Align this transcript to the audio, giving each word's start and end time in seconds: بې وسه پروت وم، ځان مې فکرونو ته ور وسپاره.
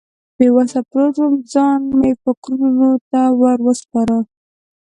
بې 0.37 0.47
وسه 0.55 0.79
پروت 0.89 1.15
وم، 1.19 1.33
ځان 1.53 1.79
مې 1.99 2.11
فکرونو 2.23 2.91
ته 3.11 3.21
ور 3.39 3.57
وسپاره. 3.67 4.17